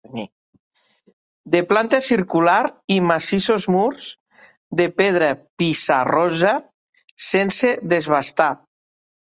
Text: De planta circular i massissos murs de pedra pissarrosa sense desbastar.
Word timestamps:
De 1.55 1.61
planta 1.71 1.99
circular 2.05 2.57
i 2.97 2.99
massissos 3.11 3.69
murs 3.75 4.09
de 4.81 4.91
pedra 5.03 5.31
pissarrosa 5.61 6.57
sense 7.33 7.75
desbastar. 7.95 8.55